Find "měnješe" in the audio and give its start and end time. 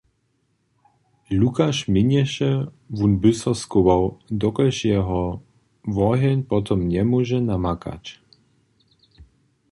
1.93-2.49